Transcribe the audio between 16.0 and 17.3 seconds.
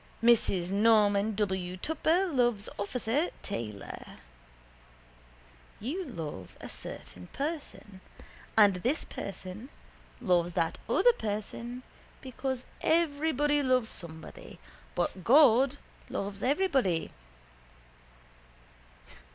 loves everybody.